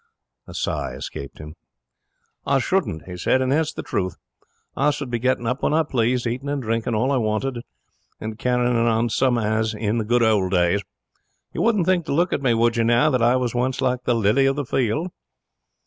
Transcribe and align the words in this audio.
A 0.47 0.55
sigh 0.55 0.93
escaped 0.93 1.37
him. 1.37 1.53
'I 2.47 2.57
shouldn't,' 2.57 3.03
he 3.03 3.15
said, 3.17 3.39
'and 3.39 3.51
that's 3.51 3.71
the 3.71 3.83
truth. 3.83 4.15
I 4.75 4.89
should 4.89 5.11
be 5.11 5.19
getting 5.19 5.45
up 5.45 5.61
when 5.61 5.75
I 5.75 5.83
pleased, 5.83 6.25
eating 6.25 6.49
and 6.49 6.59
drinking 6.59 6.95
all 6.95 7.11
I 7.11 7.17
wanted, 7.17 7.59
and 8.19 8.39
carrying 8.39 8.75
on 8.75 9.09
same 9.09 9.37
as 9.37 9.75
in 9.75 9.99
the 9.99 10.03
good 10.03 10.23
old 10.23 10.53
days. 10.53 10.81
You 11.53 11.61
wouldn't 11.61 11.85
think, 11.85 12.07
to 12.07 12.13
look 12.13 12.33
at 12.33 12.41
me, 12.41 12.55
would 12.55 12.77
you 12.77 12.83
now, 12.83 13.11
that 13.11 13.21
I 13.21 13.35
was 13.35 13.53
once 13.53 13.79
like 13.79 14.05
the 14.05 14.15
lily 14.15 14.47
of 14.47 14.55
the 14.55 14.65
field?' 14.65 15.11